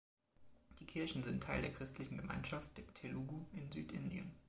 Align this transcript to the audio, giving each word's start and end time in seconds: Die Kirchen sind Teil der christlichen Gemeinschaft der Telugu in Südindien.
Die 0.79 0.87
Kirchen 0.87 1.21
sind 1.21 1.43
Teil 1.43 1.61
der 1.61 1.71
christlichen 1.73 2.17
Gemeinschaft 2.17 2.75
der 2.75 2.91
Telugu 2.95 3.45
in 3.53 3.71
Südindien. 3.71 4.31